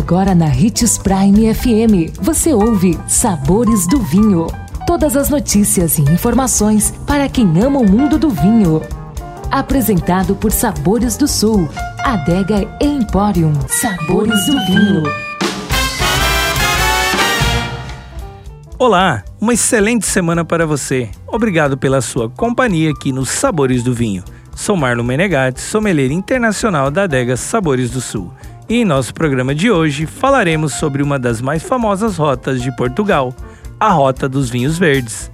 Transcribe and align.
Agora 0.00 0.34
na 0.34 0.46
Ritz 0.46 0.96
Prime 0.96 1.54
FM, 1.54 2.18
você 2.22 2.54
ouve 2.54 2.98
Sabores 3.06 3.86
do 3.86 4.00
Vinho. 4.00 4.46
Todas 4.86 5.14
as 5.14 5.28
notícias 5.28 5.98
e 5.98 6.02
informações 6.02 6.90
para 7.06 7.28
quem 7.28 7.46
ama 7.62 7.80
o 7.80 7.88
mundo 7.88 8.18
do 8.18 8.30
vinho. 8.30 8.80
Apresentado 9.50 10.34
por 10.34 10.52
Sabores 10.52 11.18
do 11.18 11.28
Sul, 11.28 11.68
Adega 12.02 12.66
Emporium. 12.80 13.52
Sabores 13.68 14.46
do 14.46 14.52
Vinho. 14.64 15.02
Olá, 18.78 19.22
uma 19.38 19.52
excelente 19.52 20.06
semana 20.06 20.46
para 20.46 20.66
você. 20.66 21.10
Obrigado 21.26 21.76
pela 21.76 22.00
sua 22.00 22.30
companhia 22.30 22.90
aqui 22.90 23.12
nos 23.12 23.28
Sabores 23.28 23.82
do 23.82 23.92
Vinho. 23.92 24.24
Sou 24.56 24.76
Marlon 24.76 25.04
Menegatti, 25.04 25.60
sommelier 25.60 26.10
internacional 26.10 26.90
da 26.90 27.02
adega 27.02 27.36
Sabores 27.36 27.90
do 27.90 28.00
Sul. 28.00 28.32
E 28.70 28.76
em 28.76 28.84
nosso 28.84 29.12
programa 29.12 29.52
de 29.52 29.68
hoje 29.68 30.06
falaremos 30.06 30.74
sobre 30.74 31.02
uma 31.02 31.18
das 31.18 31.40
mais 31.40 31.60
famosas 31.60 32.16
rotas 32.16 32.62
de 32.62 32.70
Portugal, 32.76 33.34
a 33.80 33.88
Rota 33.88 34.28
dos 34.28 34.48
Vinhos 34.48 34.78
Verdes. 34.78 35.28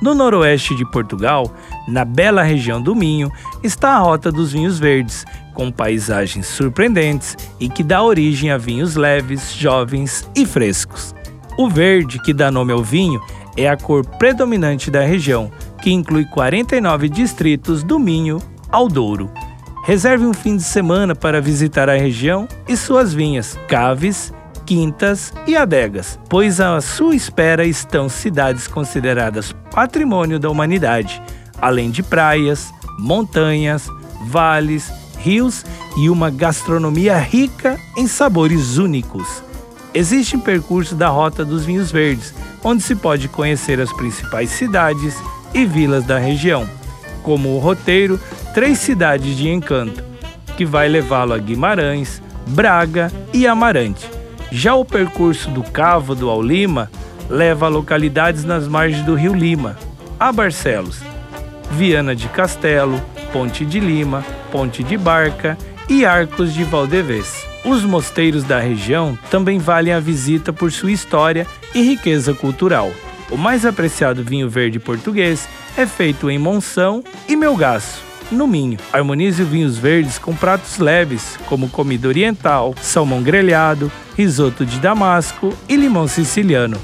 No 0.00 0.14
noroeste 0.14 0.74
de 0.74 0.90
Portugal, 0.90 1.54
na 1.86 2.02
bela 2.02 2.42
região 2.42 2.80
do 2.80 2.96
Minho, 2.96 3.30
está 3.62 3.90
a 3.90 3.98
Rota 3.98 4.32
dos 4.32 4.52
Vinhos 4.52 4.78
Verdes, 4.78 5.26
com 5.52 5.70
paisagens 5.70 6.46
surpreendentes 6.46 7.36
e 7.60 7.68
que 7.68 7.82
dá 7.82 8.02
origem 8.02 8.50
a 8.50 8.56
vinhos 8.56 8.96
leves, 8.96 9.52
jovens 9.52 10.26
e 10.34 10.46
frescos. 10.46 11.14
O 11.58 11.68
verde, 11.68 12.18
que 12.22 12.32
dá 12.32 12.50
nome 12.50 12.72
ao 12.72 12.82
vinho, 12.82 13.20
é 13.54 13.68
a 13.68 13.76
cor 13.76 14.02
predominante 14.16 14.90
da 14.90 15.02
região, 15.02 15.52
que 15.82 15.90
inclui 15.90 16.24
49 16.24 17.06
distritos 17.10 17.84
do 17.84 17.98
Minho 17.98 18.40
ao 18.70 18.88
Douro. 18.88 19.30
Reserve 19.88 20.26
um 20.26 20.34
fim 20.34 20.54
de 20.54 20.64
semana 20.64 21.14
para 21.14 21.40
visitar 21.40 21.88
a 21.88 21.96
região 21.96 22.46
e 22.68 22.76
suas 22.76 23.14
vinhas, 23.14 23.58
caves, 23.66 24.34
quintas 24.66 25.32
e 25.46 25.56
adegas, 25.56 26.20
pois 26.28 26.60
à 26.60 26.78
sua 26.82 27.16
espera 27.16 27.64
estão 27.64 28.06
cidades 28.06 28.68
consideradas 28.68 29.56
patrimônio 29.70 30.38
da 30.38 30.50
humanidade, 30.50 31.22
além 31.58 31.90
de 31.90 32.02
praias, 32.02 32.70
montanhas, 32.98 33.88
vales, 34.26 34.92
rios 35.20 35.64
e 35.96 36.10
uma 36.10 36.28
gastronomia 36.28 37.16
rica 37.16 37.80
em 37.96 38.06
sabores 38.06 38.76
únicos. 38.76 39.42
Existe 39.94 40.36
um 40.36 40.40
percurso 40.40 40.94
da 40.94 41.08
Rota 41.08 41.46
dos 41.46 41.64
Vinhos 41.64 41.90
Verdes, 41.90 42.34
onde 42.62 42.82
se 42.82 42.94
pode 42.94 43.26
conhecer 43.26 43.80
as 43.80 43.90
principais 43.94 44.50
cidades 44.50 45.16
e 45.54 45.64
vilas 45.64 46.04
da 46.04 46.18
região, 46.18 46.68
como 47.22 47.56
o 47.56 47.58
roteiro 47.58 48.20
três 48.54 48.78
cidades 48.78 49.36
de 49.36 49.48
encanto, 49.48 50.02
que 50.56 50.64
vai 50.64 50.88
levá-lo 50.88 51.32
a 51.32 51.38
Guimarães, 51.38 52.22
Braga 52.48 53.12
e 53.32 53.46
Amarante. 53.46 54.08
Já 54.50 54.74
o 54.74 54.84
percurso 54.84 55.50
do 55.50 55.62
Cávado 55.62 56.30
ao 56.30 56.42
Lima 56.42 56.90
leva 57.28 57.66
a 57.66 57.68
localidades 57.68 58.44
nas 58.44 58.66
margens 58.66 59.04
do 59.04 59.14
rio 59.14 59.34
Lima, 59.34 59.76
a 60.18 60.32
Barcelos, 60.32 61.00
Viana 61.72 62.16
de 62.16 62.28
Castelo, 62.28 63.00
Ponte 63.32 63.64
de 63.64 63.78
Lima, 63.78 64.24
Ponte 64.50 64.82
de 64.82 64.96
Barca 64.96 65.56
e 65.88 66.04
Arcos 66.04 66.54
de 66.54 66.64
Valdevez. 66.64 67.46
Os 67.64 67.84
mosteiros 67.84 68.44
da 68.44 68.58
região 68.58 69.18
também 69.30 69.58
valem 69.58 69.92
a 69.92 70.00
visita 70.00 70.52
por 70.52 70.72
sua 70.72 70.92
história 70.92 71.46
e 71.74 71.82
riqueza 71.82 72.32
cultural. 72.32 72.90
O 73.30 73.36
mais 73.36 73.66
apreciado 73.66 74.24
vinho 74.24 74.48
verde 74.48 74.78
português 74.78 75.46
é 75.76 75.86
feito 75.86 76.30
em 76.30 76.38
Monção 76.38 77.04
e 77.28 77.36
Melgaço 77.36 78.07
no 78.30 78.46
Minho. 78.46 78.78
Harmonize 78.92 79.42
vinhos 79.42 79.78
verdes 79.78 80.18
com 80.18 80.34
pratos 80.34 80.78
leves, 80.78 81.38
como 81.46 81.68
comida 81.68 82.08
oriental, 82.08 82.74
salmão 82.80 83.22
grelhado, 83.22 83.90
risoto 84.16 84.64
de 84.64 84.78
damasco 84.78 85.54
e 85.68 85.76
limão 85.76 86.06
siciliano. 86.08 86.78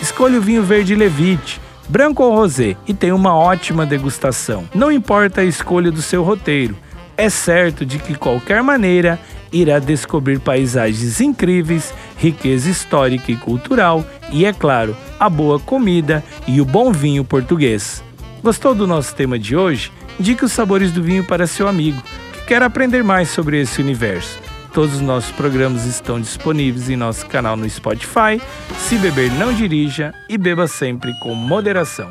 Escolha 0.00 0.38
o 0.38 0.42
vinho 0.42 0.62
verde 0.62 0.94
Levite, 0.94 1.60
branco 1.88 2.22
ou 2.22 2.34
rosé, 2.34 2.76
e 2.86 2.94
tenha 2.94 3.14
uma 3.14 3.34
ótima 3.34 3.86
degustação. 3.86 4.64
Não 4.74 4.92
importa 4.92 5.40
a 5.40 5.44
escolha 5.44 5.90
do 5.90 6.02
seu 6.02 6.22
roteiro, 6.22 6.76
é 7.16 7.30
certo 7.30 7.84
de 7.84 7.98
que 7.98 8.14
qualquer 8.14 8.62
maneira 8.62 9.18
irá 9.50 9.78
descobrir 9.78 10.38
paisagens 10.38 11.20
incríveis, 11.20 11.94
riqueza 12.18 12.68
histórica 12.68 13.32
e 13.32 13.36
cultural 13.36 14.04
e, 14.30 14.44
é 14.44 14.52
claro, 14.52 14.96
a 15.18 15.30
boa 15.30 15.58
comida 15.58 16.22
e 16.46 16.60
o 16.60 16.64
bom 16.64 16.92
vinho 16.92 17.24
português. 17.24 18.02
Gostou 18.42 18.74
do 18.74 18.86
nosso 18.86 19.14
tema 19.14 19.38
de 19.38 19.56
hoje? 19.56 19.90
Indique 20.18 20.44
os 20.44 20.52
sabores 20.52 20.92
do 20.92 21.02
vinho 21.02 21.24
para 21.24 21.46
seu 21.46 21.68
amigo 21.68 22.02
que 22.32 22.46
quer 22.46 22.62
aprender 22.62 23.04
mais 23.04 23.28
sobre 23.30 23.60
esse 23.60 23.80
universo. 23.80 24.38
Todos 24.72 24.96
os 24.96 25.00
nossos 25.00 25.30
programas 25.32 25.84
estão 25.86 26.20
disponíveis 26.20 26.90
em 26.90 26.96
nosso 26.96 27.26
canal 27.26 27.56
no 27.56 27.68
Spotify. 27.68 28.40
Se 28.78 28.96
beber, 28.96 29.30
não 29.32 29.52
dirija 29.52 30.14
e 30.28 30.36
beba 30.36 30.66
sempre 30.66 31.12
com 31.20 31.34
moderação 31.34 32.10